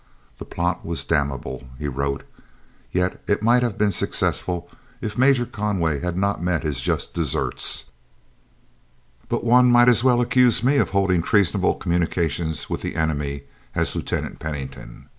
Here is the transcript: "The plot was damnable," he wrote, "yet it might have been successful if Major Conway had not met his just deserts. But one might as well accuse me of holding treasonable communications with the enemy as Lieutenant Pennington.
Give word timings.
"The 0.39 0.45
plot 0.45 0.83
was 0.83 1.03
damnable," 1.03 1.67
he 1.77 1.87
wrote, 1.87 2.23
"yet 2.91 3.21
it 3.27 3.43
might 3.43 3.61
have 3.61 3.77
been 3.77 3.91
successful 3.91 4.67
if 4.99 5.15
Major 5.15 5.45
Conway 5.45 5.99
had 5.99 6.17
not 6.17 6.41
met 6.41 6.63
his 6.63 6.81
just 6.81 7.13
deserts. 7.13 7.83
But 9.29 9.43
one 9.43 9.71
might 9.71 9.89
as 9.89 10.03
well 10.03 10.19
accuse 10.19 10.63
me 10.63 10.77
of 10.77 10.89
holding 10.89 11.21
treasonable 11.21 11.75
communications 11.75 12.67
with 12.67 12.81
the 12.81 12.95
enemy 12.95 13.43
as 13.75 13.95
Lieutenant 13.95 14.39
Pennington. 14.39 15.05